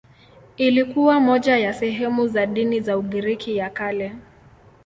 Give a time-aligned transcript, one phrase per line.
[0.57, 4.15] Ilikuwa moja ya sehemu za dini ya Ugiriki ya Kale.